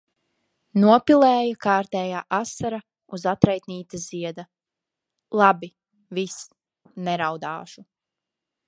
[0.83, 2.79] Nopilēja kārtēja asara
[3.19, 4.47] uz atraitnītes zieda.
[5.43, 5.71] Labi,
[6.21, 6.43] viss,
[7.11, 7.89] neraudāšu.